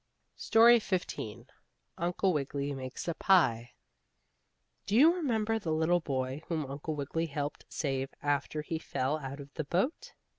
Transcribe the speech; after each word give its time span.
STORY 0.37 0.79
XV 0.79 1.45
UNCLE 1.99 2.33
WIGGILY 2.33 2.73
MAKES 2.73 3.07
A 3.09 3.13
PIE 3.13 3.71
Do 4.87 4.95
you 4.95 5.13
remember 5.13 5.59
the 5.59 5.71
little 5.71 5.99
boy 5.99 6.41
whom 6.47 6.65
Uncle 6.65 6.95
Wiggily 6.95 7.27
helped 7.27 7.65
save 7.69 8.09
after 8.19 8.63
he 8.63 8.79
fell 8.79 9.19
out 9.19 9.39
of 9.39 9.53
the 9.53 9.63
boat? 9.65 10.13